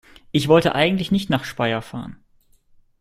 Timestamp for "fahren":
1.83-2.17